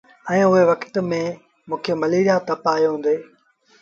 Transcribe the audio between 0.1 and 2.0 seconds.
اُئي وکت ميݩ موݩ کي